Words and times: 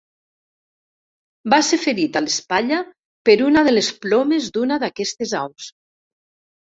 Va 1.53 1.59
ser 1.67 1.79
ferit 1.83 2.17
a 2.17 2.23
l'espatlla 2.27 2.81
per 3.29 3.37
una 3.51 3.63
de 3.71 3.75
les 3.77 3.93
plomes 4.07 4.49
d'una 4.57 4.83
d'aquestes 4.85 5.37
aus. 5.45 5.69